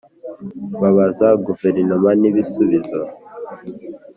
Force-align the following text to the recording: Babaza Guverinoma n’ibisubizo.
Babaza 0.81 1.27
Guverinoma 1.45 2.09
n’ibisubizo. 2.21 2.99